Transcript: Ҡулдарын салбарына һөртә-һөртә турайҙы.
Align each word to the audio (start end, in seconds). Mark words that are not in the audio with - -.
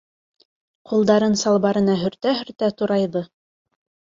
Ҡулдарын 0.91 1.37
салбарына 1.43 1.99
һөртә-һөртә 2.05 2.73
турайҙы. 2.81 3.25